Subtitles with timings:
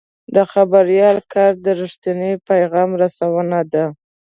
[0.35, 3.85] د خبریال کار د رښتیني پیغام رسونه ده.